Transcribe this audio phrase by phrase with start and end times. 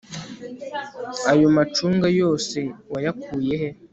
[1.31, 2.59] Ayo macunga yose
[2.91, 3.69] wayakuye he